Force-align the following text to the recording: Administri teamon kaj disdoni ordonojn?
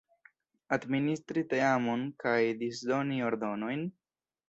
Administri 0.77 1.45
teamon 1.53 2.07
kaj 2.25 2.35
disdoni 2.65 3.25
ordonojn? 3.33 3.89